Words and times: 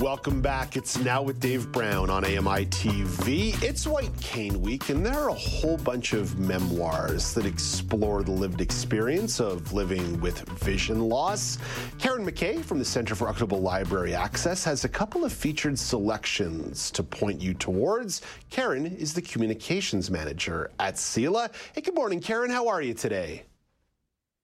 Welcome 0.00 0.42
back. 0.42 0.76
It's 0.76 0.98
now 0.98 1.22
with 1.22 1.40
Dave 1.40 1.72
Brown 1.72 2.10
on 2.10 2.22
AMI 2.22 2.66
TV. 2.66 3.62
It's 3.62 3.86
White 3.86 4.14
Cane 4.20 4.60
Week, 4.60 4.90
and 4.90 5.04
there 5.04 5.14
are 5.14 5.30
a 5.30 5.34
whole 5.34 5.78
bunch 5.78 6.12
of 6.12 6.38
memoirs 6.38 7.32
that 7.32 7.46
explore 7.46 8.22
the 8.22 8.30
lived 8.30 8.60
experience 8.60 9.40
of 9.40 9.72
living 9.72 10.20
with 10.20 10.46
vision 10.58 11.00
loss. 11.00 11.56
Karen 11.98 12.26
McKay 12.26 12.62
from 12.62 12.78
the 12.78 12.84
Center 12.84 13.14
for 13.14 13.26
Equitable 13.26 13.62
Library 13.62 14.14
Access 14.14 14.64
has 14.64 14.84
a 14.84 14.88
couple 14.88 15.24
of 15.24 15.32
featured 15.32 15.78
selections 15.78 16.90
to 16.90 17.02
point 17.02 17.40
you 17.40 17.54
towards. 17.54 18.20
Karen 18.50 18.84
is 18.84 19.14
the 19.14 19.22
communications 19.22 20.10
manager 20.10 20.70
at 20.78 20.96
CELA. 20.96 21.50
Hey, 21.74 21.80
good 21.80 21.94
morning, 21.94 22.20
Karen. 22.20 22.50
How 22.50 22.68
are 22.68 22.82
you 22.82 22.92
today? 22.92 23.44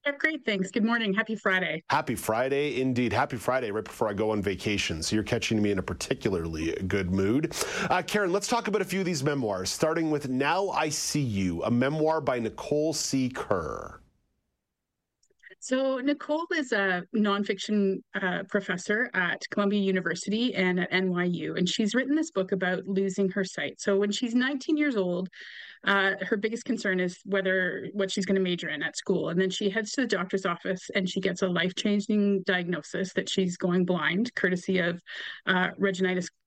I'm 0.04 0.18
great, 0.18 0.44
thanks. 0.44 0.72
Good 0.72 0.84
morning. 0.84 1.14
Happy 1.14 1.36
Friday. 1.36 1.84
Happy 1.88 2.16
Friday, 2.16 2.80
indeed. 2.80 3.12
Happy 3.12 3.36
Friday, 3.36 3.70
right 3.70 3.84
before 3.84 4.08
I 4.08 4.12
go 4.12 4.32
on 4.32 4.42
vacation. 4.42 5.00
So 5.00 5.14
you're 5.14 5.22
catching 5.22 5.62
me 5.62 5.70
in 5.70 5.78
a 5.78 5.82
particularly 5.82 6.72
good 6.88 7.12
mood. 7.12 7.54
Uh, 7.88 8.02
Karen, 8.02 8.32
let's 8.32 8.48
talk 8.48 8.66
about 8.66 8.82
a 8.82 8.84
few 8.84 8.98
of 8.98 9.06
these 9.06 9.22
memoirs, 9.22 9.70
starting 9.70 10.10
with 10.10 10.28
Now 10.28 10.70
I 10.70 10.88
See 10.88 11.20
You, 11.20 11.62
a 11.62 11.70
memoir 11.70 12.20
by 12.20 12.40
Nicole 12.40 12.92
C. 12.92 13.28
Kear. 13.28 14.00
So, 15.60 15.98
Nicole 15.98 16.48
is 16.56 16.72
a 16.72 17.04
nonfiction 17.14 17.98
uh, 18.20 18.42
professor 18.48 19.08
at 19.14 19.40
Columbia 19.50 19.78
University 19.78 20.52
and 20.56 20.80
at 20.80 20.90
NYU, 20.90 21.56
and 21.56 21.68
she's 21.68 21.94
written 21.94 22.16
this 22.16 22.32
book 22.32 22.50
about 22.50 22.84
losing 22.88 23.28
her 23.28 23.44
sight. 23.44 23.80
So, 23.80 23.96
when 23.96 24.10
she's 24.10 24.34
19 24.34 24.76
years 24.76 24.96
old, 24.96 25.28
uh, 25.84 26.12
her 26.20 26.36
biggest 26.36 26.64
concern 26.64 27.00
is 27.00 27.18
whether 27.24 27.88
what 27.92 28.10
she's 28.10 28.24
going 28.24 28.36
to 28.36 28.40
major 28.40 28.68
in 28.68 28.82
at 28.82 28.96
school. 28.96 29.30
And 29.30 29.40
then 29.40 29.50
she 29.50 29.68
heads 29.68 29.92
to 29.92 30.02
the 30.02 30.06
doctor's 30.06 30.46
office 30.46 30.90
and 30.94 31.08
she 31.08 31.20
gets 31.20 31.42
a 31.42 31.48
life 31.48 31.74
changing 31.74 32.42
diagnosis 32.42 33.12
that 33.14 33.28
she's 33.28 33.56
going 33.56 33.84
blind, 33.84 34.32
courtesy 34.34 34.78
of 34.78 35.00
uh, 35.46 35.68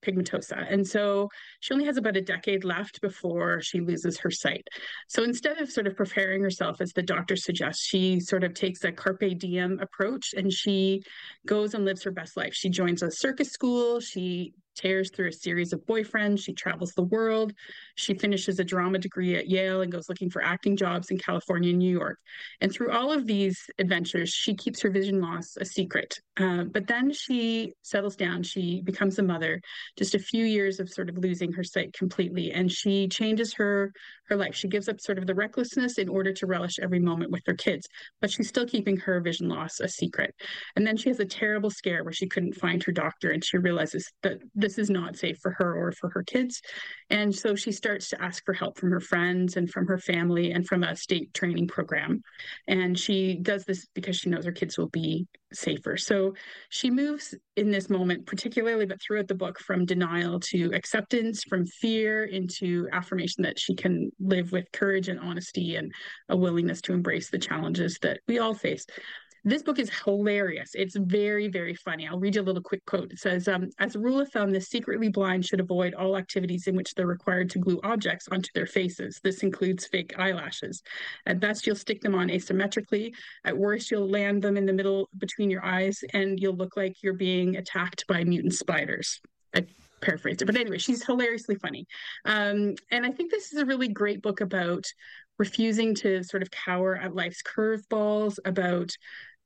pigmentosa. 0.02 0.72
And 0.72 0.86
so 0.86 1.28
she 1.60 1.74
only 1.74 1.84
has 1.84 1.98
about 1.98 2.16
a 2.16 2.22
decade 2.22 2.64
left 2.64 3.00
before 3.02 3.60
she 3.60 3.80
loses 3.80 4.18
her 4.18 4.30
sight. 4.30 4.66
So 5.08 5.22
instead 5.22 5.58
of 5.58 5.70
sort 5.70 5.86
of 5.86 5.96
preparing 5.96 6.42
herself 6.42 6.80
as 6.80 6.92
the 6.92 7.02
doctor 7.02 7.36
suggests, 7.36 7.84
she 7.84 8.20
sort 8.20 8.44
of 8.44 8.54
takes 8.54 8.84
a 8.84 8.92
carpe 8.92 9.38
diem 9.38 9.78
approach 9.80 10.34
and 10.34 10.50
she 10.50 11.02
goes 11.46 11.74
and 11.74 11.84
lives 11.84 12.02
her 12.04 12.10
best 12.10 12.36
life. 12.36 12.54
She 12.54 12.70
joins 12.70 13.02
a 13.02 13.10
circus 13.10 13.50
school. 13.50 14.00
She 14.00 14.54
tears 14.76 15.10
through 15.10 15.28
a 15.28 15.32
series 15.32 15.72
of 15.72 15.80
boyfriends. 15.86 16.40
She 16.40 16.52
travels 16.52 16.92
the 16.92 17.02
world. 17.02 17.52
She 17.96 18.14
finishes 18.14 18.58
a 18.58 18.64
drama 18.64 18.98
degree 18.98 19.36
at 19.36 19.48
Yale 19.48 19.80
and 19.80 19.90
goes 19.90 20.08
looking 20.08 20.30
for 20.30 20.42
acting 20.42 20.76
jobs 20.76 21.10
in 21.10 21.18
California 21.18 21.70
and 21.70 21.78
New 21.78 21.90
York. 21.90 22.18
And 22.60 22.72
through 22.72 22.92
all 22.92 23.10
of 23.10 23.26
these 23.26 23.58
adventures, 23.78 24.30
she 24.30 24.54
keeps 24.54 24.80
her 24.82 24.90
vision 24.90 25.20
loss 25.20 25.56
a 25.58 25.64
secret. 25.64 26.14
Uh, 26.38 26.64
but 26.64 26.86
then 26.86 27.12
she 27.12 27.72
settles 27.82 28.16
down. 28.16 28.42
She 28.42 28.82
becomes 28.84 29.18
a 29.18 29.22
mother. 29.22 29.60
Just 29.96 30.14
a 30.14 30.18
few 30.18 30.44
years 30.44 30.80
of 30.80 30.90
sort 30.90 31.08
of 31.08 31.18
losing 31.18 31.52
her 31.52 31.64
sight 31.64 31.94
completely, 31.94 32.52
and 32.52 32.70
she 32.70 33.08
changes 33.08 33.54
her 33.54 33.92
her 34.28 34.36
life. 34.36 34.54
She 34.54 34.68
gives 34.68 34.88
up 34.88 35.00
sort 35.00 35.18
of 35.18 35.26
the 35.26 35.34
recklessness 35.34 35.98
in 35.98 36.08
order 36.08 36.32
to 36.32 36.46
relish 36.46 36.78
every 36.82 36.98
moment 36.98 37.30
with 37.30 37.42
her 37.46 37.54
kids, 37.54 37.86
but 38.20 38.30
she's 38.30 38.48
still 38.48 38.66
keeping 38.66 38.96
her 38.98 39.20
vision 39.20 39.48
loss 39.48 39.80
a 39.80 39.88
secret. 39.88 40.34
And 40.74 40.86
then 40.86 40.96
she 40.96 41.08
has 41.08 41.20
a 41.20 41.24
terrible 41.24 41.70
scare 41.70 42.02
where 42.02 42.12
she 42.12 42.28
couldn't 42.28 42.54
find 42.54 42.82
her 42.82 42.92
doctor, 42.92 43.30
and 43.30 43.44
she 43.44 43.58
realizes 43.58 44.10
that 44.22 44.38
this 44.66 44.78
is 44.78 44.90
not 44.90 45.16
safe 45.16 45.38
for 45.38 45.52
her 45.52 45.74
or 45.76 45.92
for 45.92 46.10
her 46.10 46.24
kids. 46.24 46.60
And 47.08 47.32
so 47.32 47.54
she 47.54 47.70
starts 47.70 48.08
to 48.08 48.20
ask 48.20 48.44
for 48.44 48.52
help 48.52 48.78
from 48.78 48.90
her 48.90 49.00
friends 49.00 49.56
and 49.56 49.70
from 49.70 49.86
her 49.86 49.98
family 49.98 50.50
and 50.50 50.66
from 50.66 50.82
a 50.82 50.96
state 50.96 51.32
training 51.32 51.68
program. 51.68 52.22
And 52.66 52.98
she 52.98 53.36
does 53.36 53.64
this 53.64 53.86
because 53.94 54.16
she 54.16 54.28
knows 54.28 54.44
her 54.44 54.50
kids 54.50 54.76
will 54.76 54.88
be 54.88 55.28
safer. 55.52 55.96
So 55.96 56.34
she 56.68 56.90
moves 56.90 57.32
in 57.56 57.70
this 57.70 57.88
moment, 57.88 58.26
particularly, 58.26 58.86
but 58.86 59.00
throughout 59.00 59.28
the 59.28 59.36
book, 59.36 59.60
from 59.60 59.84
denial 59.84 60.40
to 60.40 60.72
acceptance, 60.74 61.44
from 61.44 61.64
fear 61.64 62.24
into 62.24 62.88
affirmation 62.92 63.44
that 63.44 63.60
she 63.60 63.76
can 63.76 64.10
live 64.18 64.50
with 64.50 64.72
courage 64.72 65.06
and 65.08 65.20
honesty 65.20 65.76
and 65.76 65.92
a 66.28 66.36
willingness 66.36 66.80
to 66.82 66.92
embrace 66.92 67.30
the 67.30 67.38
challenges 67.38 67.98
that 68.02 68.18
we 68.26 68.40
all 68.40 68.54
face. 68.54 68.84
This 69.46 69.62
book 69.62 69.78
is 69.78 69.92
hilarious. 70.04 70.72
It's 70.74 70.96
very, 70.96 71.46
very 71.46 71.76
funny. 71.76 72.08
I'll 72.08 72.18
read 72.18 72.34
you 72.34 72.40
a 72.40 72.42
little 72.42 72.60
quick 72.60 72.84
quote. 72.84 73.12
It 73.12 73.20
says, 73.20 73.46
um, 73.46 73.70
As 73.78 73.94
a 73.94 74.00
rule 74.00 74.18
of 74.18 74.28
thumb, 74.32 74.50
the 74.50 74.60
secretly 74.60 75.08
blind 75.08 75.46
should 75.46 75.60
avoid 75.60 75.94
all 75.94 76.16
activities 76.16 76.66
in 76.66 76.74
which 76.74 76.94
they're 76.94 77.06
required 77.06 77.48
to 77.50 77.60
glue 77.60 77.78
objects 77.84 78.26
onto 78.26 78.50
their 78.56 78.66
faces. 78.66 79.20
This 79.22 79.44
includes 79.44 79.86
fake 79.86 80.18
eyelashes. 80.18 80.82
At 81.26 81.38
best, 81.38 81.64
you'll 81.64 81.76
stick 81.76 82.00
them 82.00 82.16
on 82.16 82.28
asymmetrically. 82.28 83.14
At 83.44 83.56
worst, 83.56 83.88
you'll 83.88 84.10
land 84.10 84.42
them 84.42 84.56
in 84.56 84.66
the 84.66 84.72
middle 84.72 85.08
between 85.16 85.48
your 85.48 85.64
eyes, 85.64 86.02
and 86.12 86.40
you'll 86.40 86.56
look 86.56 86.76
like 86.76 87.00
you're 87.04 87.14
being 87.14 87.54
attacked 87.54 88.04
by 88.08 88.24
mutant 88.24 88.54
spiders. 88.54 89.20
I 89.54 89.64
paraphrased 90.00 90.42
it. 90.42 90.46
But 90.46 90.56
anyway, 90.56 90.78
she's 90.78 91.06
hilariously 91.06 91.54
funny. 91.54 91.86
Um, 92.24 92.74
and 92.90 93.06
I 93.06 93.12
think 93.12 93.30
this 93.30 93.52
is 93.52 93.60
a 93.60 93.66
really 93.66 93.88
great 93.88 94.22
book 94.22 94.40
about 94.40 94.86
refusing 95.38 95.94
to 95.94 96.24
sort 96.24 96.42
of 96.42 96.50
cower 96.50 96.96
at 96.96 97.14
life's 97.14 97.42
curveballs, 97.42 98.38
about 98.44 98.90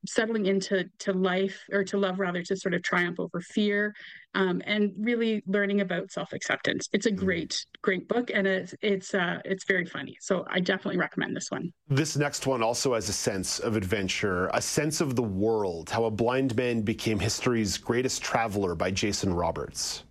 settling 0.05 0.45
into 0.45 0.85
to 0.99 1.13
life 1.13 1.59
or 1.71 1.83
to 1.83 1.97
love 1.97 2.19
rather 2.19 2.43
to 2.43 2.55
sort 2.55 2.73
of 2.73 2.83
triumph 2.83 3.19
over 3.19 3.41
fear 3.41 3.93
um, 4.33 4.61
and 4.65 4.93
really 4.97 5.43
learning 5.45 5.81
about 5.81 6.11
self-acceptance. 6.11 6.87
It's 6.93 7.05
a 7.05 7.11
mm. 7.11 7.17
great 7.17 7.65
great 7.81 8.07
book 8.07 8.31
and 8.33 8.47
it's 8.47 8.73
it's 8.81 9.13
uh, 9.13 9.39
it's 9.45 9.65
very 9.65 9.85
funny. 9.85 10.15
So 10.21 10.45
i 10.49 10.59
definitely 10.59 10.97
recommend 10.97 11.35
this 11.35 11.49
one. 11.49 11.71
This 11.89 12.15
next 12.15 12.47
one 12.47 12.63
also 12.63 12.93
has 12.93 13.09
a 13.09 13.13
sense 13.13 13.59
of 13.59 13.75
adventure 13.75 14.49
a 14.53 14.61
sense 14.61 15.01
of 15.01 15.15
the 15.15 15.23
world 15.23 15.89
how 15.89 16.05
a 16.05 16.11
blind 16.11 16.55
man 16.55 16.81
became 16.81 17.19
history's 17.19 17.77
greatest 17.77 18.21
traveler 18.21 18.75
by 18.75 18.91
jason 18.91 19.33
roberts 19.33 20.03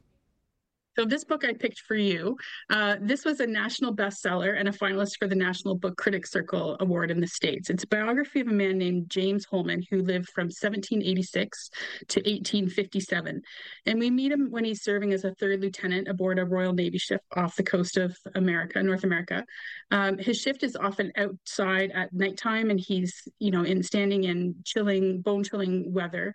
so 0.96 1.04
this 1.04 1.24
book 1.24 1.44
I 1.44 1.52
picked 1.52 1.80
for 1.80 1.94
you. 1.94 2.36
Uh, 2.68 2.96
this 3.00 3.24
was 3.24 3.40
a 3.40 3.46
national 3.46 3.94
bestseller 3.94 4.58
and 4.58 4.68
a 4.68 4.72
finalist 4.72 5.18
for 5.18 5.28
the 5.28 5.34
National 5.34 5.74
Book 5.76 5.96
Critics 5.96 6.30
Circle 6.30 6.76
Award 6.80 7.10
in 7.10 7.20
the 7.20 7.26
States. 7.26 7.70
It's 7.70 7.84
a 7.84 7.88
biography 7.88 8.40
of 8.40 8.48
a 8.48 8.52
man 8.52 8.78
named 8.78 9.08
James 9.08 9.44
Holman 9.44 9.84
who 9.90 10.02
lived 10.02 10.28
from 10.30 10.46
1786 10.46 11.70
to 12.08 12.20
1857. 12.20 13.42
And 13.86 13.98
we 13.98 14.10
meet 14.10 14.32
him 14.32 14.48
when 14.50 14.64
he's 14.64 14.82
serving 14.82 15.12
as 15.12 15.24
a 15.24 15.34
third 15.34 15.60
lieutenant 15.60 16.08
aboard 16.08 16.38
a 16.38 16.44
Royal 16.44 16.72
Navy 16.72 16.98
ship 16.98 17.22
off 17.36 17.56
the 17.56 17.62
coast 17.62 17.96
of 17.96 18.16
America, 18.34 18.82
North 18.82 19.04
America. 19.04 19.44
Um, 19.90 20.18
his 20.18 20.40
shift 20.40 20.62
is 20.62 20.76
often 20.76 21.12
outside 21.16 21.92
at 21.92 22.12
nighttime 22.12 22.70
and 22.70 22.80
he's, 22.80 23.28
you 23.38 23.52
know, 23.52 23.62
in 23.62 23.82
standing 23.82 24.24
in 24.24 24.56
chilling, 24.64 25.20
bone 25.20 25.44
chilling 25.44 25.92
weather. 25.92 26.34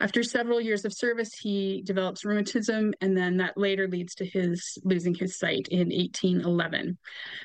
After 0.00 0.22
several 0.22 0.60
years 0.60 0.84
of 0.84 0.92
service, 0.92 1.34
he 1.34 1.82
develops 1.84 2.24
rheumatism, 2.24 2.94
and 3.00 3.16
then 3.16 3.36
that 3.38 3.56
later 3.56 3.88
leads 3.88 4.14
to 4.16 4.24
his 4.24 4.78
losing 4.84 5.12
his 5.12 5.38
sight 5.38 5.66
in 5.72 5.88
1811. 5.88 6.96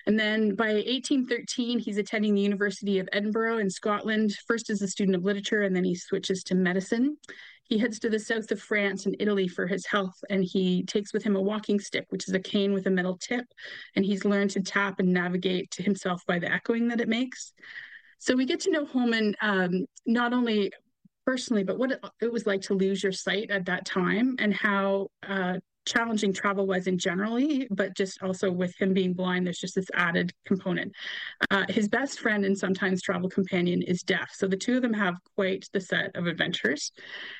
And 0.06 0.20
then 0.20 0.54
by 0.54 0.74
1813, 0.74 1.80
he's 1.80 1.98
attending 1.98 2.36
the 2.36 2.42
University 2.42 3.00
of 3.00 3.10
Edinburgh 3.12 3.58
in 3.58 3.72
Scotland, 3.72 4.36
first 4.48 4.70
as 4.70 4.84
a 4.84 4.88
student 4.88 5.16
of 5.16 5.24
literature, 5.24 5.64
and 5.64 5.76
then 5.76 5.84
he 5.84 5.96
switches 5.96 6.44
to 6.44 6.56
medicine. 6.56 7.18
He 7.64 7.80
heads 7.80 7.98
to 8.00 8.10
the 8.10 8.20
south 8.20 8.52
of 8.52 8.62
France 8.62 9.08
and 9.08 9.16
Italy 9.20 9.48
for 9.48 9.66
his 9.66 9.88
health, 9.88 10.24
and 10.30 10.44
he 10.44 10.84
takes 10.84 11.12
with 11.12 11.24
him 11.24 11.36
a 11.36 11.42
walking 11.42 11.80
stick, 11.80 12.06
which 12.10 12.28
is 12.28 12.36
a 12.36 12.40
cane 12.40 12.74
with 12.74 12.86
a 12.86 12.92
metal 12.92 13.18
tip, 13.18 13.46
and 13.96 14.06
he's 14.06 14.26
learned 14.26 14.52
to 14.52 14.62
tap 14.62 15.00
and 15.00 15.12
navigate 15.12 15.72
to 15.72 15.82
himself 15.82 16.22
by 16.28 16.38
the 16.38 16.52
echoing 16.52 16.90
that 16.90 17.02
it 17.02 17.08
makes. 17.08 17.54
So 18.20 18.36
we 18.36 18.46
get 18.46 18.62
to 18.62 18.72
know 18.72 18.86
Holman 18.86 19.36
um, 19.42 19.86
not 20.06 20.34
only 20.34 20.72
personally, 21.26 21.64
but 21.64 21.78
what 21.78 22.00
it, 22.22 22.32
was 22.32 22.46
like 22.46 22.62
to 22.62 22.74
lose 22.74 23.04
your 23.04 23.12
sight 23.12 23.52
at 23.52 23.66
that 23.66 23.86
time 23.86 24.36
and 24.40 24.54
how 24.54 25.08
uh, 25.28 25.58
challenging 25.86 26.34
travel 26.34 26.66
was 26.66 26.88
in 26.88 26.98
generally, 26.98 27.68
but 27.72 27.96
just 27.96 28.22
also 28.22 28.52
with 28.52 28.74
him 28.80 28.94
being 28.94 29.14
blind, 29.14 29.46
there's 29.46 29.60
just 29.60 29.76
this 29.76 29.88
added 29.94 30.32
component. 30.46 30.92
Uh, 31.52 31.66
his 31.70 31.88
best 31.88 32.20
friend 32.20 32.46
and 32.46 32.58
sometimes 32.58 33.02
travel 33.02 33.30
companion 33.30 33.82
is 33.82 34.02
deaf. 34.02 34.30
So 34.34 34.48
the 34.48 34.58
two 34.58 34.78
of 34.78 34.82
them 34.82 34.94
have 34.94 35.16
quite 35.36 35.68
the 35.74 35.82
set 35.82 36.16
of 36.16 36.28
adventures. 36.28 36.92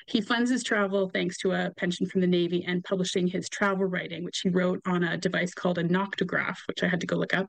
He 0.06 0.20
funds 0.20 0.50
his 0.50 0.62
travel 0.62 1.08
thanks 1.08 1.38
to 1.38 1.52
a 1.52 1.70
pension 1.76 2.06
from 2.06 2.20
the 2.20 2.26
Navy 2.26 2.64
and 2.66 2.84
publishing 2.84 3.26
his 3.26 3.48
travel 3.48 3.86
writing, 3.86 4.24
which 4.24 4.40
he 4.40 4.50
wrote 4.50 4.80
on 4.86 5.04
a 5.04 5.16
device 5.16 5.54
called 5.54 5.78
a 5.78 5.84
noctograph, 5.84 6.58
which 6.68 6.82
I 6.82 6.88
had 6.88 7.00
to 7.00 7.06
go 7.06 7.16
look 7.16 7.34
up. 7.34 7.48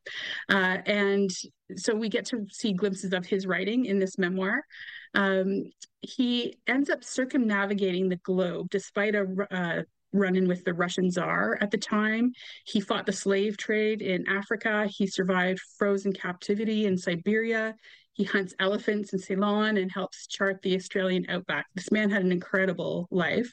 Uh, 0.50 0.78
and 0.86 1.30
so 1.76 1.96
we 1.96 2.10
get 2.10 2.26
to 2.26 2.46
see 2.52 2.74
glimpses 2.74 3.12
of 3.12 3.26
his 3.26 3.48
writing 3.48 3.86
in 3.86 4.00
this 4.00 4.18
memoir. 4.18 4.62
Um, 5.16 5.72
he 6.02 6.58
ends 6.68 6.90
up 6.90 7.04
circumnavigating 7.04 8.10
the 8.10 8.18
globe 8.18 8.68
despite 8.70 9.16
a 9.16 9.26
uh, 9.52 9.82
run 10.14 10.36
in 10.36 10.48
with 10.48 10.64
the 10.64 10.74
Russian 10.74 11.12
Tsar 11.12 11.58
at 11.62 11.72
the 11.72 11.78
time. 11.78 12.32
He 12.66 12.80
fought 12.80 13.06
the 13.06 13.14
slave 13.14 13.58
trade 13.58 14.02
in 14.02 14.28
Africa. 14.28 14.88
He 14.88 15.08
survived 15.08 15.60
frozen 15.78 16.14
captivity 16.14 16.86
in 16.86 16.98
Siberia. 16.98 17.76
He 18.14 18.24
hunts 18.24 18.56
elephants 18.60 19.12
in 19.12 19.20
Ceylon 19.20 19.76
and 19.76 19.92
helps 19.92 20.28
chart 20.28 20.62
the 20.62 20.76
Australian 20.76 21.26
outback. 21.28 21.66
This 21.76 21.92
man 21.92 22.10
had 22.10 22.24
an 22.24 22.32
incredible 22.32 23.08
life. 23.12 23.52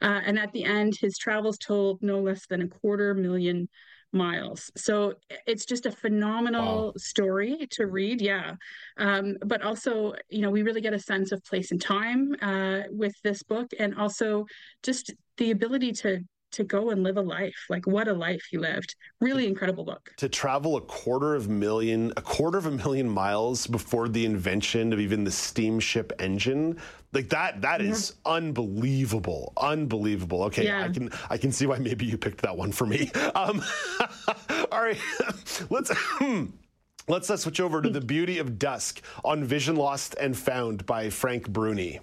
Uh, 0.00 0.20
and 0.24 0.38
at 0.38 0.52
the 0.52 0.64
end, 0.64 0.94
his 1.00 1.18
travels 1.18 1.58
told 1.58 2.00
no 2.00 2.20
less 2.20 2.46
than 2.46 2.62
a 2.62 2.68
quarter 2.68 3.12
million 3.14 3.68
miles. 4.14 4.70
So 4.76 5.14
it's 5.46 5.64
just 5.64 5.86
a 5.86 5.92
phenomenal 5.92 6.86
wow. 6.86 6.92
story 6.96 7.66
to 7.72 7.86
read. 7.86 8.20
Yeah. 8.20 8.54
Um, 8.96 9.36
but 9.44 9.62
also, 9.62 10.14
you 10.28 10.40
know, 10.42 10.50
we 10.50 10.62
really 10.62 10.80
get 10.80 10.94
a 10.94 10.98
sense 10.98 11.32
of 11.32 11.44
place 11.44 11.72
and 11.72 11.80
time 11.80 12.34
uh, 12.40 12.82
with 12.90 13.14
this 13.22 13.42
book 13.42 13.70
and 13.78 13.94
also 13.96 14.46
just 14.82 15.12
the 15.36 15.50
ability 15.50 15.92
to 15.92 16.20
to 16.54 16.64
go 16.64 16.90
and 16.90 17.02
live 17.02 17.16
a 17.16 17.22
life. 17.22 17.54
Like 17.68 17.86
what 17.86 18.08
a 18.08 18.12
life 18.12 18.42
he 18.50 18.58
lived. 18.58 18.94
Really 19.20 19.46
incredible 19.46 19.84
book. 19.84 20.10
To 20.18 20.28
travel 20.28 20.76
a 20.76 20.80
quarter 20.80 21.34
of 21.34 21.48
million, 21.48 22.12
a 22.16 22.22
quarter 22.22 22.58
of 22.58 22.66
a 22.66 22.70
million 22.70 23.08
miles 23.08 23.66
before 23.66 24.08
the 24.08 24.24
invention 24.24 24.92
of 24.92 25.00
even 25.00 25.24
the 25.24 25.30
steamship 25.30 26.12
engine. 26.18 26.78
Like 27.12 27.28
that 27.28 27.62
that 27.62 27.80
mm-hmm. 27.80 27.92
is 27.92 28.14
unbelievable. 28.26 29.52
Unbelievable. 29.56 30.42
Okay, 30.44 30.64
yeah. 30.64 30.84
I 30.84 30.88
can 30.88 31.10
I 31.30 31.36
can 31.36 31.52
see 31.52 31.66
why 31.66 31.78
maybe 31.78 32.04
you 32.04 32.18
picked 32.18 32.42
that 32.42 32.56
one 32.56 32.72
for 32.72 32.86
me. 32.86 33.10
Um, 33.34 33.64
all 34.70 34.80
right. 34.80 34.98
Let's 35.70 35.90
Let's 37.08 37.28
uh, 37.28 37.36
switch 37.36 37.60
over 37.60 37.82
to 37.82 37.90
The 37.90 38.00
Beauty 38.00 38.38
of 38.38 38.58
Dusk 38.58 39.02
on 39.24 39.44
Vision 39.44 39.76
Lost 39.76 40.14
and 40.18 40.36
Found 40.38 40.86
by 40.86 41.10
Frank 41.10 41.50
Bruni. 41.50 42.00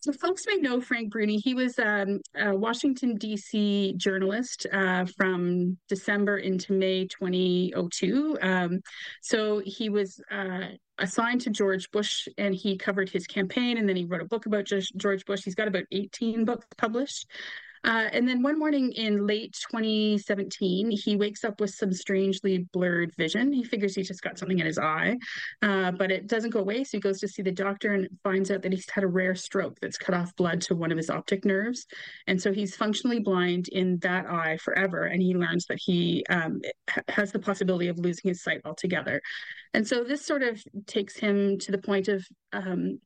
So, 0.00 0.12
folks 0.12 0.44
may 0.46 0.56
know 0.56 0.80
Frank 0.80 1.10
Bruni. 1.10 1.38
He 1.38 1.54
was 1.54 1.76
um, 1.78 2.20
a 2.36 2.54
Washington, 2.54 3.16
D.C. 3.16 3.94
journalist 3.96 4.66
uh, 4.72 5.06
from 5.16 5.76
December 5.88 6.38
into 6.38 6.72
May 6.72 7.06
2002. 7.08 8.38
Um, 8.40 8.80
so, 9.22 9.60
he 9.64 9.88
was 9.88 10.20
uh, 10.30 10.68
assigned 10.98 11.40
to 11.42 11.50
George 11.50 11.90
Bush 11.90 12.28
and 12.38 12.54
he 12.54 12.76
covered 12.76 13.08
his 13.08 13.26
campaign. 13.26 13.78
And 13.78 13.88
then 13.88 13.96
he 13.96 14.04
wrote 14.04 14.22
a 14.22 14.26
book 14.26 14.46
about 14.46 14.66
George 14.96 15.24
Bush. 15.24 15.42
He's 15.44 15.54
got 15.54 15.68
about 15.68 15.84
18 15.90 16.44
books 16.44 16.66
published. 16.76 17.26
Uh, 17.84 18.08
and 18.12 18.28
then 18.28 18.42
one 18.42 18.58
morning 18.58 18.92
in 18.92 19.26
late 19.26 19.56
2017, 19.70 20.90
he 20.90 21.16
wakes 21.16 21.44
up 21.44 21.60
with 21.60 21.70
some 21.70 21.92
strangely 21.92 22.66
blurred 22.72 23.14
vision. 23.16 23.52
He 23.52 23.64
figures 23.64 23.94
he's 23.94 24.08
just 24.08 24.22
got 24.22 24.38
something 24.38 24.58
in 24.58 24.66
his 24.66 24.78
eye, 24.78 25.16
uh, 25.62 25.92
but 25.92 26.10
it 26.10 26.26
doesn't 26.26 26.50
go 26.50 26.60
away. 26.60 26.84
So 26.84 26.98
he 26.98 27.00
goes 27.00 27.20
to 27.20 27.28
see 27.28 27.42
the 27.42 27.52
doctor 27.52 27.94
and 27.94 28.08
finds 28.22 28.50
out 28.50 28.62
that 28.62 28.72
he's 28.72 28.88
had 28.90 29.04
a 29.04 29.08
rare 29.08 29.34
stroke 29.34 29.78
that's 29.80 29.98
cut 29.98 30.14
off 30.14 30.34
blood 30.36 30.60
to 30.62 30.74
one 30.74 30.90
of 30.90 30.96
his 30.96 31.10
optic 31.10 31.44
nerves. 31.44 31.86
And 32.26 32.40
so 32.40 32.52
he's 32.52 32.76
functionally 32.76 33.20
blind 33.20 33.68
in 33.68 33.98
that 33.98 34.26
eye 34.26 34.56
forever. 34.58 35.04
And 35.04 35.22
he 35.22 35.34
learns 35.34 35.66
that 35.66 35.78
he 35.80 36.24
um, 36.30 36.60
has 37.08 37.32
the 37.32 37.38
possibility 37.38 37.88
of 37.88 37.98
losing 37.98 38.28
his 38.28 38.42
sight 38.42 38.60
altogether. 38.64 39.20
And 39.74 39.86
so 39.86 40.04
this 40.04 40.24
sort 40.24 40.42
of 40.42 40.62
takes 40.86 41.16
him 41.16 41.58
to 41.58 41.72
the 41.72 41.78
point 41.78 42.08
of 42.08 42.26
um, 42.52 42.98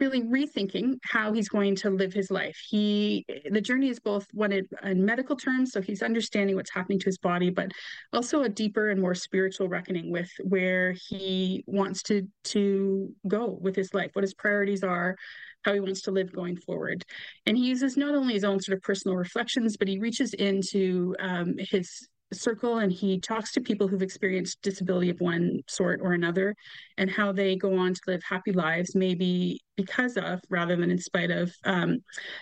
really 0.00 0.22
rethinking 0.22 0.94
how 1.02 1.32
he's 1.32 1.48
going 1.48 1.74
to 1.76 1.90
live 1.90 2.12
his 2.12 2.30
life. 2.30 2.56
He 2.68 3.24
the 3.50 3.60
journey 3.60 3.88
is 3.88 3.98
both 3.98 4.26
one 4.32 4.52
in, 4.52 4.68
in, 4.82 5.04
medical 5.04 5.36
terms, 5.36 5.72
so 5.72 5.80
he's 5.80 6.02
understanding 6.02 6.56
what's 6.56 6.70
happening 6.70 6.98
to 7.00 7.06
his 7.06 7.18
body, 7.18 7.50
but 7.50 7.72
also 8.12 8.42
a 8.42 8.48
deeper 8.48 8.90
and 8.90 9.00
more 9.00 9.14
spiritual 9.14 9.68
reckoning 9.68 10.10
with 10.10 10.30
where 10.42 10.94
he 11.08 11.64
wants 11.66 12.02
to 12.04 12.28
to 12.44 13.12
go 13.26 13.58
with 13.60 13.76
his 13.76 13.92
life, 13.94 14.10
what 14.12 14.24
his 14.24 14.34
priorities 14.34 14.84
are, 14.84 15.16
how 15.62 15.74
he 15.74 15.80
wants 15.80 16.02
to 16.02 16.10
live 16.10 16.32
going 16.32 16.56
forward. 16.56 17.04
And 17.46 17.56
he 17.56 17.66
uses 17.66 17.96
not 17.96 18.14
only 18.14 18.34
his 18.34 18.44
own 18.44 18.60
sort 18.60 18.76
of 18.76 18.82
personal 18.82 19.16
reflections, 19.16 19.76
but 19.76 19.88
he 19.88 19.98
reaches 19.98 20.34
into 20.34 21.14
um, 21.18 21.54
his 21.58 22.08
circle 22.32 22.78
and 22.78 22.92
he 22.92 23.20
talks 23.20 23.52
to 23.52 23.60
people 23.60 23.88
who've 23.88 24.02
experienced 24.02 24.60
disability 24.62 25.10
of 25.10 25.20
one 25.20 25.60
sort 25.66 26.00
or 26.02 26.12
another 26.12 26.54
and 26.96 27.10
how 27.10 27.32
they 27.32 27.56
go 27.56 27.76
on 27.78 27.94
to 27.94 28.00
live 28.06 28.22
happy 28.28 28.52
lives 28.52 28.94
maybe 28.94 29.60
because 29.76 30.16
of 30.16 30.40
rather 30.50 30.76
than 30.76 30.90
in 30.90 30.98
spite 30.98 31.30
of 31.30 31.52
um, 31.64 31.98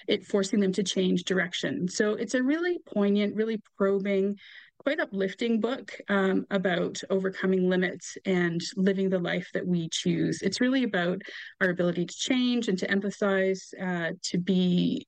it 0.09 0.27
forcing 0.27 0.61
them 0.61 0.73
to 0.73 0.83
change 0.83 1.25
direction. 1.25 1.89
So 1.89 2.15
it's 2.15 2.35
a 2.35 2.43
really 2.43 2.79
poignant 2.87 3.37
really 3.37 3.61
probing 3.77 4.37
quite 4.79 5.01
uplifting 5.01 5.61
book 5.61 5.93
um, 6.09 6.47
about 6.51 7.01
overcoming 7.11 7.69
limits 7.69 8.17
and 8.25 8.61
living 8.77 9.11
the 9.11 9.19
life 9.19 9.49
that 9.53 9.67
we 9.67 9.89
choose. 9.91 10.43
It's 10.43 10.61
really 10.61 10.85
about 10.85 11.23
our 11.61 11.71
ability 11.71 12.07
to 12.07 12.15
change 12.15 12.69
and 12.69 12.79
to 12.79 12.87
empathize 12.87 13.63
uh, 13.81 14.13
to 14.23 14.39
be 14.39 15.07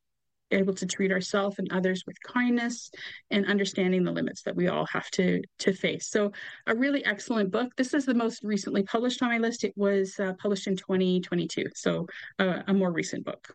able 0.50 0.74
to 0.74 0.86
treat 0.86 1.12
ourselves 1.12 1.58
and 1.58 1.72
others 1.72 2.04
with 2.06 2.20
kindness 2.22 2.90
and 3.30 3.46
understanding 3.46 4.04
the 4.04 4.12
limits 4.12 4.42
that 4.42 4.56
we 4.56 4.68
all 4.68 4.86
have 4.86 5.10
to 5.10 5.42
to 5.58 5.72
face. 5.72 6.08
So 6.08 6.32
a 6.66 6.74
really 6.74 7.04
excellent 7.04 7.50
book. 7.50 7.74
This 7.76 7.94
is 7.94 8.06
the 8.06 8.14
most 8.14 8.42
recently 8.42 8.82
published 8.82 9.22
on 9.22 9.30
my 9.30 9.38
list. 9.38 9.64
It 9.64 9.74
was 9.76 10.18
uh, 10.18 10.34
published 10.40 10.66
in 10.66 10.76
2022 10.76 11.64
so 11.74 12.06
uh, 12.38 12.62
a 12.66 12.74
more 12.74 12.92
recent 12.92 13.24
book 13.24 13.54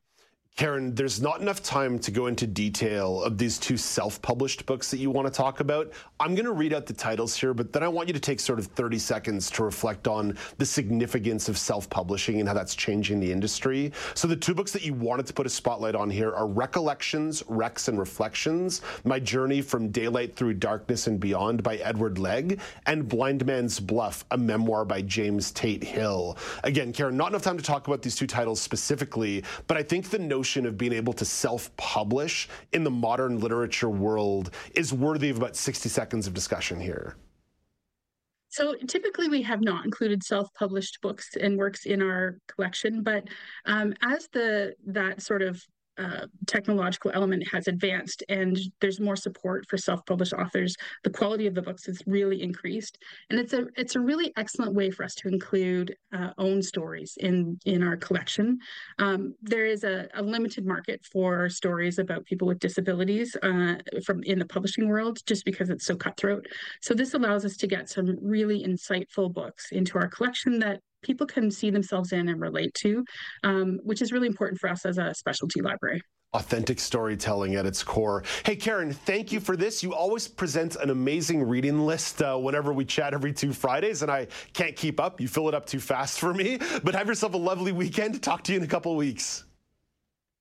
Karen, 0.55 0.93
there's 0.93 1.19
not 1.19 1.41
enough 1.41 1.63
time 1.63 1.97
to 1.97 2.11
go 2.11 2.27
into 2.27 2.45
detail 2.45 3.23
of 3.23 3.39
these 3.39 3.57
two 3.57 3.75
self 3.75 4.21
published 4.21 4.67
books 4.67 4.91
that 4.91 4.99
you 4.99 5.09
want 5.09 5.25
to 5.25 5.33
talk 5.33 5.61
about. 5.61 5.91
I'm 6.19 6.35
going 6.35 6.45
to 6.45 6.51
read 6.51 6.73
out 6.73 6.85
the 6.85 6.93
titles 6.93 7.35
here, 7.35 7.55
but 7.55 7.73
then 7.73 7.81
I 7.81 7.87
want 7.87 8.07
you 8.07 8.13
to 8.13 8.19
take 8.19 8.39
sort 8.39 8.59
of 8.59 8.67
30 8.67 8.99
seconds 8.99 9.49
to 9.49 9.63
reflect 9.63 10.07
on 10.07 10.37
the 10.59 10.65
significance 10.65 11.49
of 11.49 11.57
self 11.57 11.89
publishing 11.89 12.39
and 12.39 12.47
how 12.47 12.53
that's 12.53 12.75
changing 12.75 13.19
the 13.19 13.31
industry. 13.31 13.91
So, 14.13 14.27
the 14.27 14.35
two 14.35 14.53
books 14.53 14.71
that 14.73 14.85
you 14.85 14.93
wanted 14.93 15.25
to 15.25 15.33
put 15.33 15.47
a 15.47 15.49
spotlight 15.49 15.95
on 15.95 16.07
here 16.07 16.31
are 16.35 16.45
Recollections, 16.45 17.41
Recs, 17.43 17.87
and 17.87 17.97
Reflections 17.97 18.81
My 19.05 19.19
Journey 19.19 19.59
from 19.59 19.89
Daylight 19.89 20.35
Through 20.35 20.53
Darkness 20.53 21.07
and 21.07 21.19
Beyond 21.19 21.63
by 21.63 21.77
Edward 21.77 22.19
Legg, 22.19 22.59
and 22.85 23.09
Blind 23.09 23.43
Man's 23.43 23.79
Bluff, 23.79 24.23
a 24.29 24.37
memoir 24.37 24.85
by 24.85 25.01
James 25.01 25.51
Tate 25.51 25.83
Hill. 25.83 26.37
Again, 26.63 26.93
Karen, 26.93 27.17
not 27.17 27.29
enough 27.29 27.41
time 27.41 27.57
to 27.57 27.63
talk 27.63 27.87
about 27.87 28.03
these 28.03 28.15
two 28.15 28.27
titles 28.27 28.61
specifically, 28.61 29.43
but 29.65 29.77
I 29.77 29.81
think 29.81 30.11
the 30.11 30.19
notion 30.19 30.42
notion 30.43 30.65
of 30.65 30.77
being 30.77 30.91
able 30.91 31.13
to 31.13 31.23
self 31.23 31.73
publish 31.77 32.49
in 32.73 32.83
the 32.83 32.91
modern 32.91 33.39
literature 33.39 33.89
world 33.89 34.51
is 34.75 34.91
worthy 34.91 35.29
of 35.29 35.37
about 35.37 35.55
60 35.55 35.87
seconds 35.87 36.27
of 36.27 36.33
discussion 36.33 36.81
here. 36.81 37.15
So 38.49 38.75
typically 38.85 39.29
we 39.29 39.41
have 39.43 39.61
not 39.61 39.85
included 39.85 40.21
self-published 40.21 40.99
books 41.01 41.29
and 41.39 41.57
works 41.57 41.85
in 41.85 42.01
our 42.01 42.39
collection, 42.49 43.03
but 43.03 43.23
um, 43.65 43.93
as 44.03 44.27
the 44.33 44.73
that 44.87 45.21
sort 45.21 45.41
of 45.41 45.63
uh, 45.97 46.27
technological 46.47 47.11
element 47.13 47.47
has 47.51 47.67
advanced 47.67 48.23
and 48.29 48.57
there's 48.81 48.99
more 48.99 49.15
support 49.15 49.65
for 49.69 49.77
self-published 49.77 50.33
authors 50.33 50.75
the 51.03 51.09
quality 51.09 51.47
of 51.47 51.55
the 51.55 51.61
books 51.61 51.85
has 51.85 52.01
really 52.05 52.41
increased. 52.41 52.97
And 53.29 53.39
it's 53.39 53.53
a 53.53 53.67
it's 53.75 53.95
a 53.95 53.99
really 53.99 54.33
excellent 54.37 54.73
way 54.73 54.89
for 54.89 55.03
us 55.03 55.15
to 55.15 55.27
include 55.27 55.95
uh, 56.15 56.29
own 56.37 56.61
stories 56.61 57.17
in 57.19 57.59
in 57.65 57.83
our 57.83 57.97
collection. 57.97 58.59
Um, 58.99 59.35
there 59.41 59.65
is 59.65 59.83
a, 59.83 60.07
a, 60.13 60.21
limited 60.21 60.65
market 60.65 61.05
for 61.11 61.49
stories 61.49 61.99
about 61.99 62.25
people 62.25 62.47
with 62.47 62.59
disabilities 62.59 63.35
uh, 63.43 63.75
from 64.05 64.23
in 64.23 64.39
the 64.39 64.45
publishing 64.45 64.87
world 64.87 65.19
just 65.25 65.45
because 65.45 65.69
it's 65.69 65.85
so 65.85 65.95
cutthroat. 65.95 66.45
So 66.81 66.93
this 66.93 67.13
allows 67.13 67.45
us 67.45 67.57
to 67.57 67.67
get 67.67 67.89
some 67.89 68.17
really 68.21 68.63
insightful 68.63 69.31
books 69.31 69.71
into 69.71 69.97
our 69.97 70.07
collection 70.07 70.59
that 70.59 70.81
people 71.03 71.27
can 71.27 71.51
see 71.51 71.69
themselves 71.69 72.11
in 72.11 72.29
and 72.29 72.41
relate 72.41 72.73
to, 72.75 73.03
um, 73.43 73.79
which 73.83 74.01
is 74.01 74.11
really 74.11 74.27
important 74.27 74.59
for 74.59 74.69
us 74.69 74.85
as 74.85 74.97
a 74.97 75.13
specialty 75.13 75.61
library 75.61 76.01
authentic 76.33 76.79
storytelling 76.79 77.55
at 77.55 77.65
its 77.65 77.83
core. 77.83 78.23
Hey, 78.43 78.55
Karen, 78.55 78.91
thank 78.91 79.31
you 79.31 79.39
for 79.39 79.55
this. 79.55 79.83
You 79.83 79.93
always 79.93 80.27
present 80.27 80.75
an 80.77 80.89
amazing 80.89 81.43
reading 81.43 81.85
list 81.85 82.21
uh, 82.21 82.35
whenever 82.37 82.73
we 82.73 82.85
chat 82.85 83.13
every 83.13 83.33
two 83.33 83.53
Fridays, 83.53 84.01
and 84.01 84.11
I 84.11 84.27
can't 84.53 84.75
keep 84.75 84.99
up. 84.99 85.21
You 85.21 85.27
fill 85.27 85.47
it 85.47 85.53
up 85.53 85.65
too 85.65 85.79
fast 85.79 86.19
for 86.19 86.33
me. 86.33 86.59
But 86.83 86.95
have 86.95 87.07
yourself 87.07 87.33
a 87.33 87.37
lovely 87.37 87.71
weekend. 87.71 88.21
Talk 88.21 88.43
to 88.45 88.51
you 88.51 88.57
in 88.57 88.63
a 88.63 88.67
couple 88.67 88.95
weeks. 88.95 89.45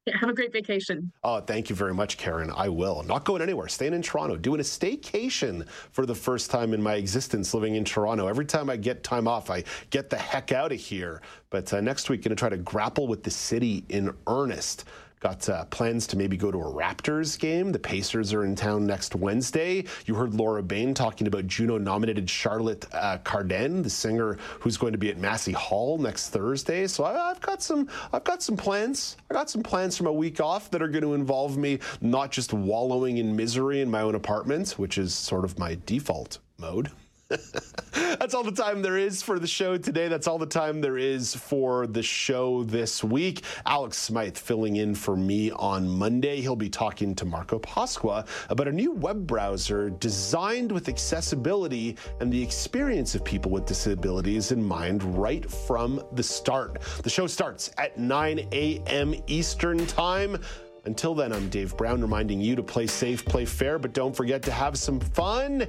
Yeah, 0.07 0.17
have 0.21 0.31
a 0.31 0.35
great 0.35 0.53
vacation. 0.53 1.13
Oh, 1.23 1.41
thank 1.41 1.71
you 1.71 1.77
very 1.77 1.95
much, 1.95 2.17
Karen. 2.17 2.51
I 2.55 2.69
will. 2.69 3.03
Not 3.05 3.25
going 3.25 3.43
anywhere. 3.43 3.69
Staying 3.69 3.95
in 3.95 4.03
Toronto, 4.03 4.37
doing 4.37 4.61
a 4.61 4.65
staycation 4.65 5.67
for 5.69 6.07
the 6.07 6.15
first 6.15 6.51
time 6.51 6.75
in 6.75 6.83
my 6.83 6.95
existence 6.95 7.55
living 7.55 7.77
in 7.77 7.85
Toronto. 7.85 8.27
Every 8.27 8.45
time 8.45 8.69
I 8.69 8.77
get 8.77 9.05
time 9.05 9.29
off, 9.29 9.51
I 9.51 9.65
get 9.91 10.11
the 10.11 10.19
heck 10.19 10.53
out 10.53 10.73
of 10.73 10.79
here. 10.79 11.23
But 11.51 11.73
uh, 11.73 11.81
next 11.81 12.11
week, 12.11 12.23
going 12.23 12.31
to 12.31 12.37
try 12.37 12.49
to 12.49 12.57
grapple 12.57 13.07
with 13.07 13.23
the 13.23 13.31
city 13.31 13.85
in 13.89 14.15
earnest. 14.27 14.85
Got 15.23 15.49
uh, 15.49 15.65
plans 15.67 16.09
to 16.09 16.17
maybe 16.17 16.37
go 16.37 16.51
to 16.51 16.59
a 16.59 16.65
Raptors 16.65 17.39
game. 17.39 17.71
The 17.71 17.79
Pacers 17.79 18.33
are 18.33 18.45
in 18.45 18.57
town 18.57 18.89
next 18.89 19.15
Wednesday. 19.15 19.85
You 20.05 20.17
heard 20.17 20.35
Laura 20.35 20.65
Bain 20.65 20.95
talking 20.95 21.29
about 21.29 21.47
Juno 21.47 21.79
nominated 21.79 22.29
Charlotte 22.29 22.87
uh, 22.93 23.19
Cardin, 23.19 23.85
the 23.85 23.89
singer 23.91 24.37
who's 24.59 24.77
going 24.77 24.91
to 24.91 24.99
be 24.99 25.11
at 25.11 25.19
Massey 25.19 25.53
Hall 25.53 25.97
next 25.97 26.31
Thursday. 26.31 26.89
So 26.89 27.05
I, 27.05 27.13
have 27.29 27.41
got 27.41 27.63
some 27.63 27.89
I've 28.13 28.25
got 28.25 28.43
some 28.43 28.57
plans. 28.57 29.17
I 29.31 29.35
got 29.35 29.49
some 29.49 29.63
plans 29.63 29.97
from 29.97 30.09
a 30.09 30.13
week 30.13 30.41
off 30.41 30.73
that 30.73 30.83
are 30.83 30.89
going 30.89 31.05
to 31.05 31.15
involve 31.15 31.57
me 31.57 31.79
not 32.01 32.33
just 32.33 32.53
wallowing 32.53 33.19
in 33.19 33.37
misery 33.37 33.81
in 33.81 33.89
my 33.89 34.01
own 34.01 34.17
apartment, 34.17 34.73
which 34.73 34.99
is 34.99 35.15
sort 35.15 35.45
of 35.45 35.57
my 35.57 35.79
default 35.87 36.41
mode. 36.59 36.91
That's 37.93 38.35
all 38.35 38.45
the 38.45 38.53
time 38.53 38.83
there 38.83 38.99
is 38.99 39.23
for 39.23 39.39
the 39.39 39.47
show 39.47 39.77
today. 39.77 40.09
That's 40.09 40.27
all 40.27 40.39
the 40.39 40.47
time 40.47 40.81
there 40.81 40.99
is 40.99 41.35
for 41.35 41.87
the 41.87 42.03
show 42.03 42.65
this 42.65 43.03
week. 43.03 43.43
Alex 43.67 43.97
Smythe 43.97 44.37
filling 44.37 44.77
in 44.77 44.95
for 44.95 45.17
me 45.17 45.51
on 45.53 45.89
Monday. 45.89 46.41
He'll 46.41 46.57
be 46.57 46.69
talking 46.69 47.15
to 47.17 47.25
Marco 47.25 47.59
Pasqua 47.59 48.27
about 48.49 48.69
a 48.69 48.73
new 48.73 48.93
web 48.93 49.27
browser 49.27 49.91
designed 49.91 50.73
with 50.73 50.89
accessibility 50.89 51.97
and 52.21 52.33
the 52.33 52.43
experience 52.43 53.15
of 53.15 53.25
people 53.25 53.51
with 53.51 53.67
disabilities 53.67 54.53
in 54.53 54.63
mind 54.63 55.03
right 55.19 55.51
from 55.51 56.03
the 56.13 56.23
start. 56.23 56.83
The 57.03 57.11
show 57.11 57.27
starts 57.27 57.71
at 57.79 57.99
9 57.99 58.49
a.m. 58.53 59.15
Eastern 59.27 59.87
Time. 59.87 60.39
Until 60.85 61.15
then, 61.15 61.33
I'm 61.33 61.49
Dave 61.49 61.77
Brown 61.77 62.01
reminding 62.01 62.41
you 62.41 62.57
to 62.57 62.63
play 62.63 62.89
safe, 62.89 63.25
play 63.25 63.45
fair, 63.45 63.79
but 63.79 63.93
don't 63.93 64.15
forget 64.15 64.43
to 64.43 64.51
have 64.51 64.77
some 64.77 64.99
fun. 64.99 65.69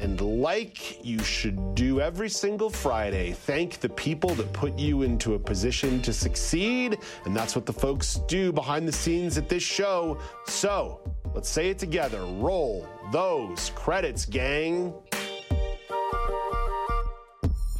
And 0.00 0.20
like 0.20 1.04
you 1.04 1.18
should 1.20 1.74
do 1.74 2.00
every 2.00 2.28
single 2.28 2.70
Friday, 2.70 3.32
thank 3.32 3.80
the 3.80 3.88
people 3.88 4.30
that 4.36 4.52
put 4.52 4.78
you 4.78 5.02
into 5.02 5.34
a 5.34 5.38
position 5.38 6.00
to 6.02 6.12
succeed. 6.12 6.98
And 7.24 7.34
that's 7.34 7.56
what 7.56 7.66
the 7.66 7.72
folks 7.72 8.20
do 8.28 8.52
behind 8.52 8.86
the 8.86 8.92
scenes 8.92 9.38
at 9.38 9.48
this 9.48 9.62
show. 9.62 10.18
So 10.46 11.00
let's 11.34 11.48
say 11.48 11.70
it 11.70 11.78
together. 11.78 12.24
Roll 12.24 12.86
those 13.12 13.70
credits, 13.74 14.24
gang. 14.24 14.94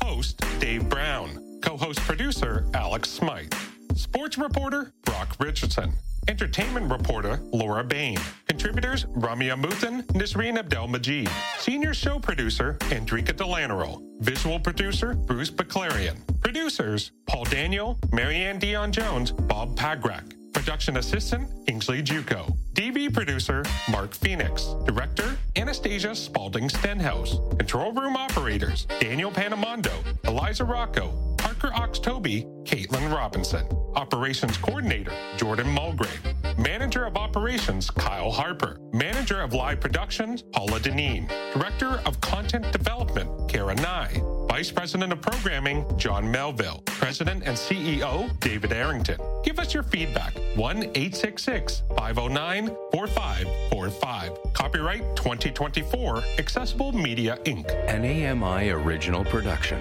Host 0.03 0.43
Dave 0.59 0.89
Brown. 0.89 1.61
Co 1.63 1.77
host 1.77 2.01
producer 2.01 2.67
Alex 2.75 3.11
Smythe. 3.11 3.53
Sports 3.95 4.39
reporter 4.39 4.93
Brock 5.05 5.37
Richardson. 5.39 5.93
Entertainment 6.29 6.91
reporter 6.91 7.41
Laura 7.53 7.83
Bain. 7.83 8.19
Contributors 8.47 9.07
Ramia 9.07 9.61
Muthan, 9.61 10.03
Nisreen 10.09 10.59
Abdel 10.59 10.87
Majid. 10.87 11.29
Senior 11.59 11.95
show 11.95 12.19
producer 12.19 12.77
Andrika 12.91 13.33
Delanero. 13.33 14.03
Visual 14.21 14.61
producer 14.61 15.15
Bruce 15.15 15.51
Baclarian. 15.51 16.17
Producers 16.43 17.13
Paul 17.27 17.45
Daniel, 17.45 17.99
Marianne 18.13 18.59
Dion 18.59 18.93
Jones, 18.93 19.33
Bob 19.33 19.75
Pagrak. 19.75 20.35
Production 20.53 20.99
assistant 20.99 21.49
Kingsley 21.67 22.03
Juco. 22.03 22.55
DV 22.75 23.15
producer 23.15 23.65
Mark 23.91 24.13
Phoenix. 24.13 24.75
Director 24.85 25.35
Anastasia 25.57 26.15
Spalding 26.15 26.69
Stenhouse. 26.69 27.39
Control 27.57 27.93
room 27.93 28.17
operators 28.17 28.87
Daniel 29.01 29.31
Panamondo, 29.31 29.93
Eliza 30.25 30.65
Rocco, 30.65 31.35
Parker 31.39 31.69
Oxtoby, 31.69 32.45
Caitlin 32.69 33.11
Robinson. 33.11 33.67
Operations 33.95 34.59
Coordinator, 34.59 35.11
Jordan 35.39 35.71
Mulgrave. 35.71 36.21
Manager 36.59 37.07
of 37.07 37.17
Operations, 37.17 37.89
Kyle 37.91 38.31
Harper. 38.31 38.79
Manager 38.93 39.41
of 39.41 39.55
Live 39.55 39.81
Productions, 39.81 40.43
Paula 40.43 40.79
Deneen. 40.79 41.27
Director 41.55 42.03
of 42.05 42.21
Content 42.21 42.71
Development, 42.71 43.49
Kara 43.49 43.75
Nye. 43.77 44.21
Vice 44.51 44.71
President 44.71 45.15
of 45.15 45.23
Programming, 45.23 45.83
John 45.97 46.31
Melville. 46.31 46.83
President 46.85 47.43
and 47.47 47.57
CEO, 47.57 48.39
David 48.41 48.71
Arrington. 48.75 49.19
Give 49.45 49.59
us 49.59 49.73
your 49.73 49.83
feedback. 49.83 50.37
1 50.57 50.77
866 50.95 51.85
509 51.97 52.77
4545. 52.93 54.53
Copyright 54.53 55.17
2024, 55.17 56.23
Accessible 56.39 56.93
Media 56.93 57.39
Inc. 57.45 57.71
An 57.89 58.05
AMI 58.05 58.69
original 58.69 59.25
production. 59.25 59.81